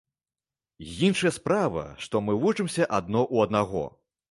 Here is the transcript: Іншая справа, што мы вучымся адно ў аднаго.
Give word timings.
Іншая 1.07 1.33
справа, 1.35 1.85
што 2.07 2.23
мы 2.29 2.37
вучымся 2.47 2.91
адно 3.01 3.21
ў 3.33 3.37
аднаго. 3.49 3.89